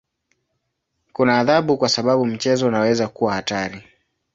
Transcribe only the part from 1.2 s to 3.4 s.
adhabu kwa sababu mchezo unaweza kuwa